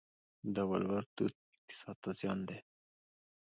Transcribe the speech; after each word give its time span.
د 0.53 0.55
ولور 0.69 1.03
دود 1.15 1.35
اقتصاد 1.55 1.97
ته 2.03 2.09
زیان 2.19 2.39
دی؟ 2.47 2.59